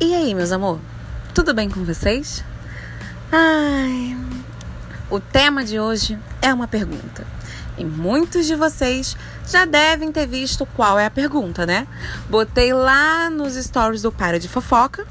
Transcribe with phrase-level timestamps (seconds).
[0.00, 0.78] E aí, meus amor?
[1.34, 2.44] Tudo bem com vocês?
[3.32, 4.16] Ai,
[5.10, 7.26] o tema de hoje é uma pergunta.
[7.76, 11.84] E muitos de vocês já devem ter visto qual é a pergunta, né?
[12.30, 15.04] Botei lá nos stories do Para de Fofoca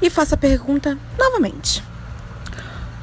[0.00, 1.82] e faço a pergunta novamente.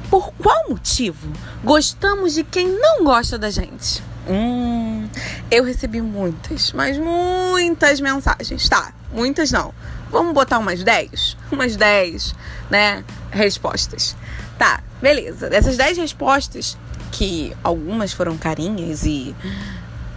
[0.08, 1.30] Por qual motivo
[1.62, 4.02] gostamos de quem não gosta da gente?
[4.26, 5.06] Hum,
[5.50, 8.94] eu recebi muitas, mas muitas mensagens, tá?
[9.12, 9.74] Muitas não.
[10.16, 11.36] Vamos botar umas 10?
[11.52, 12.34] Umas 10,
[12.70, 13.04] né?
[13.30, 14.16] Respostas.
[14.58, 15.50] Tá, beleza.
[15.50, 16.78] Dessas 10 respostas,
[17.12, 19.36] que algumas foram carinhas e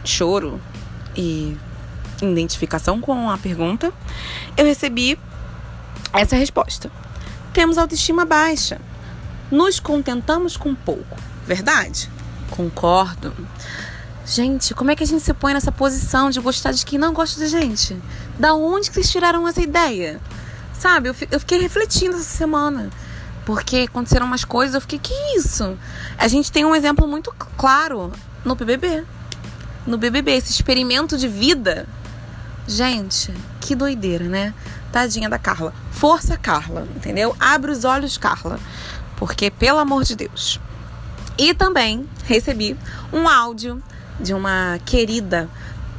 [0.06, 0.62] choro
[1.18, 1.58] e
[2.22, 3.92] identificação com a pergunta,
[4.56, 5.20] eu recebi
[6.14, 6.90] essa resposta.
[7.52, 8.80] Temos autoestima baixa.
[9.52, 11.18] Nos contentamos com pouco.
[11.46, 12.10] Verdade?
[12.52, 13.36] Concordo.
[14.30, 17.12] Gente, como é que a gente se põe nessa posição de gostar de quem não
[17.16, 17.98] gosta da gente?
[18.38, 20.22] Da onde que vocês tiraram essa ideia?
[20.72, 22.92] Sabe, eu, eu fiquei refletindo essa semana.
[23.44, 25.76] Porque aconteceram umas coisas, eu fiquei, que isso?
[26.16, 28.12] A gente tem um exemplo muito claro
[28.46, 29.04] no BBB.
[29.88, 31.88] No BBB, esse experimento de vida.
[32.68, 34.54] Gente, que doideira, né?
[34.92, 35.74] Tadinha da Carla.
[35.90, 37.36] Força, Carla, entendeu?
[37.40, 38.60] Abre os olhos, Carla.
[39.18, 40.60] Porque, pelo amor de Deus.
[41.36, 42.78] E também recebi
[43.12, 43.82] um áudio
[44.20, 45.50] de uma querida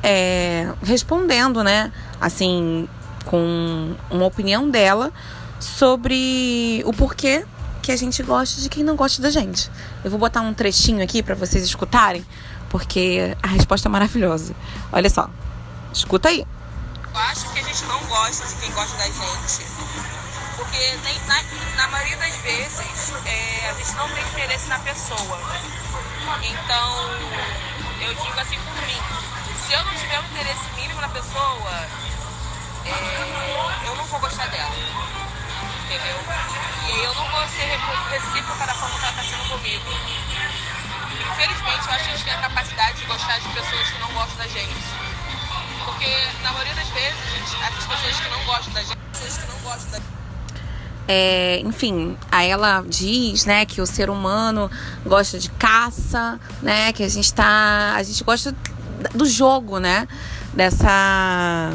[0.02, 1.92] é, respondendo, né?
[2.20, 2.88] Assim,
[3.24, 5.12] com uma opinião dela
[5.58, 7.44] sobre o porquê
[7.82, 9.70] que a gente gosta de quem não gosta da gente.
[10.04, 12.24] Eu vou botar um trechinho aqui para vocês escutarem,
[12.68, 14.54] porque a resposta é maravilhosa.
[14.92, 15.28] Olha só,
[15.92, 16.46] escuta aí.
[17.12, 19.66] Eu acho que a gente não gosta de quem gosta da gente.
[20.56, 21.42] Porque nem, na,
[21.76, 25.38] na maioria das vezes é, a gente não tem interesse na pessoa.
[26.42, 29.00] Então, eu digo assim por mim.
[29.66, 31.70] Se eu não tiver um interesse mínimo na pessoa,
[32.86, 34.74] é, eu não vou gostar dela.
[35.84, 36.16] Entendeu?
[36.86, 37.78] E eu não vou ser
[38.10, 39.90] recíproca da forma que ela está sendo comigo.
[41.32, 44.12] Infelizmente, eu acho que a gente tem a capacidade de gostar de pessoas que não
[44.12, 44.74] gostam da gente.
[45.84, 47.20] Porque, na maioria das vezes,
[47.62, 50.19] essas pessoas que não gostam da gente, pessoas que não gostam da gente.
[51.12, 54.70] É, enfim, aí ela diz, né, que o ser humano
[55.04, 58.54] gosta de caça, né, que a gente tá, a gente gosta
[59.12, 60.06] do jogo, né,
[60.54, 61.72] dessa,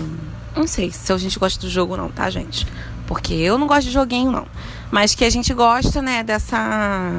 [0.56, 2.66] não sei se a gente gosta do jogo não, tá, gente?
[3.08, 4.48] Porque eu não gosto de joguinho não,
[4.90, 7.12] mas que a gente gosta, né, dessa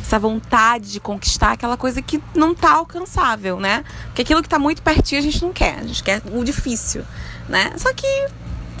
[0.00, 3.84] essa vontade de conquistar aquela coisa que não tá alcançável, né?
[4.06, 7.04] Porque aquilo que tá muito pertinho a gente não quer, a gente quer o difícil,
[7.48, 7.72] né?
[7.78, 8.06] Só que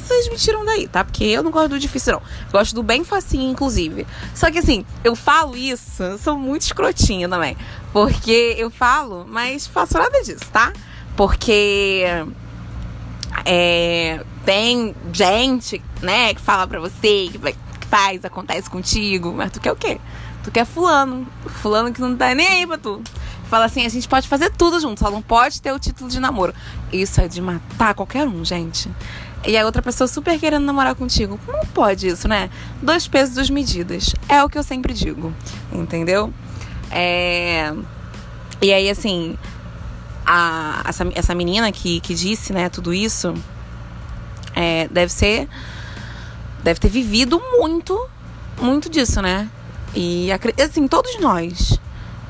[0.04, 1.04] vocês me tiram daí, tá?
[1.04, 2.22] Porque eu não gosto do difícil, não.
[2.52, 4.06] Gosto do bem facinho, inclusive.
[4.34, 7.56] Só que assim, eu falo isso, eu sou muito escrotinha também.
[7.92, 10.72] Porque eu falo, mas faço nada disso, tá?
[11.16, 12.04] Porque
[13.44, 17.40] é, tem gente, né, que fala pra você, que
[17.88, 20.00] faz, acontece contigo, mas tu quer o quê?
[20.42, 21.26] Tu quer fulano.
[21.62, 23.02] Fulano que não tá nem aí pra tu.
[23.48, 26.18] Fala assim, a gente pode fazer tudo junto, só não pode ter o título de
[26.18, 26.54] namoro.
[26.92, 28.90] Isso é de matar qualquer um, gente
[29.46, 31.38] e a outra pessoa super querendo namorar contigo.
[31.44, 32.50] Como pode isso, né?
[32.82, 34.14] Dois pesos, duas medidas.
[34.28, 35.34] É o que eu sempre digo,
[35.72, 36.32] entendeu?
[36.90, 37.72] É...
[38.62, 39.36] E aí, assim,
[40.24, 43.34] a, essa, essa menina que, que disse, né, tudo isso,
[44.54, 45.48] é, deve ser.
[46.62, 48.08] Deve ter vivido muito,
[48.60, 49.48] muito disso, né?
[49.94, 50.28] E,
[50.62, 51.78] assim, todos nós,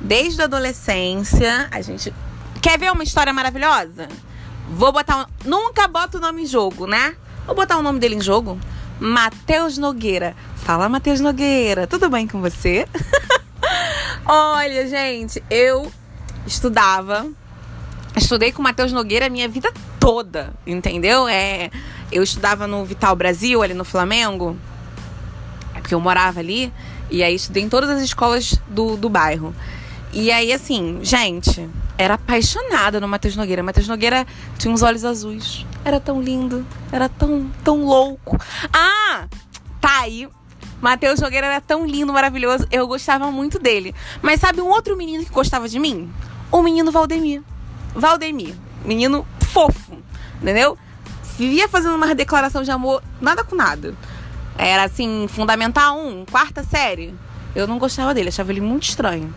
[0.01, 2.13] desde a adolescência, a gente.
[2.61, 4.09] Quer ver uma história maravilhosa?
[4.71, 5.23] Vou botar.
[5.23, 5.49] Um...
[5.49, 7.17] Nunca boto o nome em jogo, né?
[7.47, 8.59] Vou botar o nome dele em jogo.
[8.99, 10.35] Matheus Nogueira.
[10.57, 11.87] Fala, Matheus Nogueira.
[11.87, 12.87] Tudo bem com você?
[14.27, 15.91] Olha, gente, eu
[16.47, 17.27] estudava.
[18.17, 21.29] Estudei com o Matheus Nogueira a minha vida toda, entendeu?
[21.29, 21.71] É,
[22.11, 24.57] eu estudava no Vital Brasil, ali no Flamengo.
[25.73, 26.73] Porque eu morava ali.
[27.11, 29.55] E aí estudei em todas as escolas do, do bairro.
[30.17, 33.65] E aí, assim, gente, era apaixonada no Matheus Nogueira.
[33.65, 34.25] Matheus Nogueira
[34.57, 35.67] tinha uns olhos azuis.
[35.85, 36.65] Era tão lindo.
[36.93, 38.39] Era tão, tão louco.
[38.73, 39.27] Ah!
[39.81, 40.29] Tá aí.
[40.81, 42.65] Matheus Nogueira era tão lindo, maravilhoso.
[42.71, 43.93] Eu gostava muito dele.
[44.23, 46.09] Mas sabe um outro menino que gostava de mim?
[46.53, 47.43] O menino Valdemir.
[47.93, 48.55] Valdemir.
[48.85, 49.99] Menino fofo.
[50.41, 50.79] Entendeu?
[51.37, 53.97] Vivia fazendo uma declaração de amor, nada com nada.
[54.57, 57.13] Era assim, Fundamental 1, quarta série.
[57.53, 59.35] Eu não gostava dele, achava ele muito estranho.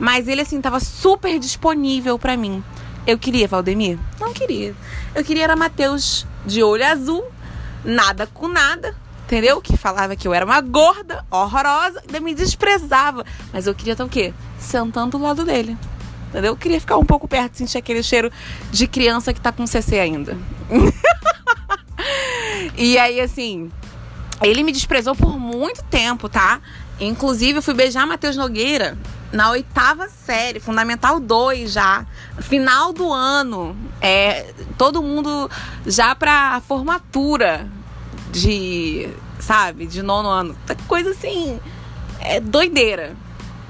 [0.00, 2.64] Mas ele, assim, tava super disponível para mim.
[3.06, 3.98] Eu queria Valdemir?
[4.18, 4.74] Não queria.
[5.14, 7.22] Eu queria era Matheus de olho azul,
[7.84, 9.60] nada com nada, entendeu?
[9.60, 13.26] Que falava que eu era uma gorda, horrorosa, ainda me desprezava.
[13.52, 14.32] Mas eu queria estar o quê?
[14.58, 15.76] Sentando do lado dele.
[16.30, 16.52] Entendeu?
[16.52, 18.32] Eu queria ficar um pouco perto, sentir aquele cheiro
[18.70, 20.38] de criança que tá com CC ainda.
[22.74, 23.70] e aí, assim,
[24.40, 26.58] Ele me desprezou por muito tempo, tá?
[26.98, 28.96] Inclusive, eu fui beijar Matheus Nogueira
[29.32, 32.06] na oitava série, Fundamental 2 já.
[32.40, 33.76] Final do ano.
[34.00, 35.50] É, todo mundo
[35.86, 37.68] já pra formatura
[38.30, 40.56] de, sabe, de nono ano.
[40.86, 41.60] Coisa assim,
[42.20, 43.16] é doideira.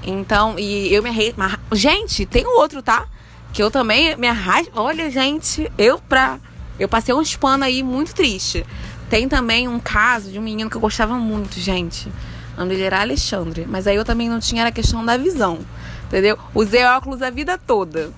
[0.03, 1.33] Então, e eu me arrei.
[1.71, 3.05] Gente, tem outro, tá?
[3.53, 4.71] Que eu também me arrasto.
[4.75, 6.39] Olha, gente, eu pra.
[6.79, 8.65] Eu passei um pano aí muito triste.
[9.09, 12.11] Tem também um caso de um menino que eu gostava muito, gente.
[12.57, 13.65] O dele era Alexandre.
[13.67, 15.59] Mas aí eu também não tinha a questão da visão.
[16.07, 16.37] Entendeu?
[16.53, 18.11] Usei óculos a vida toda.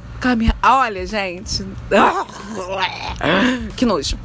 [0.61, 1.65] Olha, gente.
[3.75, 4.17] Que nojo.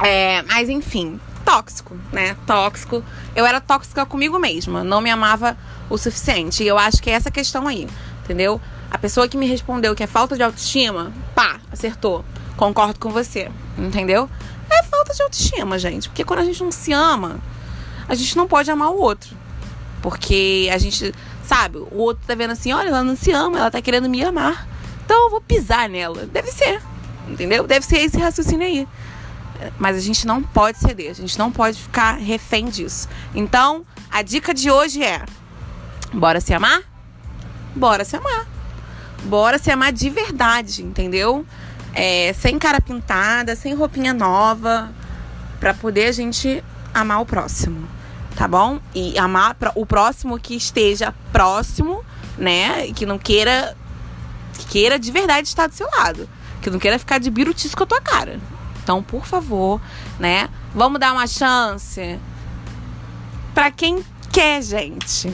[0.00, 2.36] É, mas enfim, tóxico, né?
[2.46, 3.02] Tóxico.
[3.34, 4.84] Eu era tóxica comigo mesma.
[4.84, 5.56] Não me amava
[5.88, 6.62] o suficiente.
[6.62, 7.88] E eu acho que é essa questão aí.
[8.24, 8.60] Entendeu?
[8.90, 12.24] A pessoa que me respondeu que é falta de autoestima, pá, acertou.
[12.56, 13.50] Concordo com você.
[13.76, 14.28] Entendeu?
[14.70, 16.08] É falta de autoestima, gente.
[16.08, 17.38] Porque quando a gente não se ama,
[18.08, 19.36] a gente não pode amar o outro.
[20.02, 21.12] Porque a gente,
[21.44, 24.22] sabe, o outro tá vendo assim, olha, ela não se ama, ela tá querendo me
[24.24, 24.66] amar.
[25.04, 26.26] Então eu vou pisar nela.
[26.26, 26.80] Deve ser.
[27.28, 27.66] Entendeu?
[27.66, 28.88] Deve ser esse raciocínio aí.
[29.78, 33.08] Mas a gente não pode ceder, a gente não pode ficar refém disso.
[33.34, 35.24] Então, a dica de hoje é:
[36.12, 36.80] bora se amar?
[37.74, 38.46] Bora se amar.
[39.24, 41.44] Bora se amar de verdade, entendeu?
[41.94, 44.90] é, sem cara pintada, sem roupinha nova,
[45.58, 46.62] para poder a gente
[46.94, 47.88] amar o próximo,
[48.38, 48.78] tá bom?
[48.94, 52.04] E amar o próximo que esteja próximo,
[52.38, 52.92] né?
[52.92, 53.76] Que não queira
[54.54, 56.28] que queira de verdade estar do seu lado,
[56.62, 58.38] que não queira ficar de birutice com a tua cara.
[58.80, 59.80] Então, por favor,
[60.20, 60.48] né?
[60.72, 62.16] Vamos dar uma chance
[63.52, 65.32] para quem quer, gente.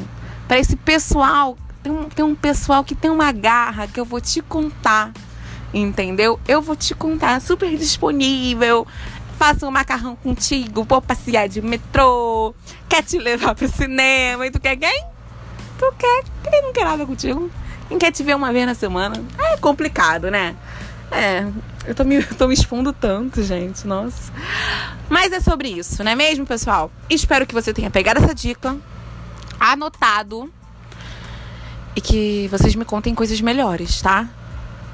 [0.49, 4.21] Para esse pessoal, tem um, tem um pessoal que tem uma garra que eu vou
[4.21, 5.12] te contar
[5.75, 6.39] entendeu?
[6.47, 8.87] Eu vou te contar, super disponível.
[9.39, 12.55] Faço um macarrão contigo, vou passear de metrô,
[12.89, 15.05] quer te levar pro cinema e tu quer quem?
[15.79, 16.25] Tu quer?
[16.51, 17.51] Quem não quer nada contigo?
[17.89, 19.23] Quem quer te ver uma vez na semana?
[19.39, 20.57] É complicado, né?
[21.11, 21.47] É,
[21.87, 24.33] eu tô me, tô me expondo tanto, gente, nossa.
[25.09, 26.91] Mas é sobre isso, não é mesmo, pessoal?
[27.11, 28.77] Espero que você tenha pegado essa dica,
[29.61, 30.51] anotado
[31.97, 34.29] e que vocês me contem coisas melhores, tá?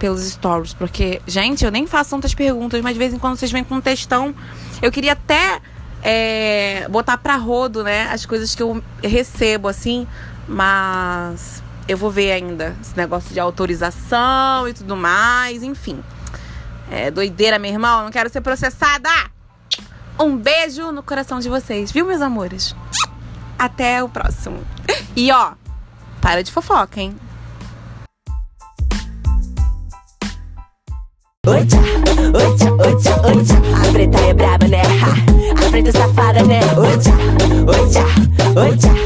[0.01, 0.75] Pelos stories.
[0.75, 3.77] Porque, gente, eu nem faço tantas perguntas, mas de vez em quando vocês vêm com
[3.77, 4.35] um textão.
[4.83, 5.61] Eu queria até
[6.03, 8.09] é, botar pra rodo, né?
[8.11, 10.09] As coisas que eu recebo, assim.
[10.49, 16.03] Mas eu vou ver ainda esse negócio de autorização e tudo mais, enfim.
[16.91, 18.03] É doideira, meu irmão.
[18.03, 19.09] Não quero ser processada.
[20.19, 22.75] Um beijo no coração de vocês, viu, meus amores?
[23.59, 24.65] Até o próximo.
[25.15, 25.53] E ó,
[26.21, 27.15] para de fofoca, hein?
[31.77, 33.55] Oita, oita, oita, oita
[33.89, 34.83] A preta é braba, né?
[34.83, 36.61] A preta é safada, né?
[36.77, 37.11] Oita,
[37.67, 38.05] oita,
[38.61, 39.00] oita,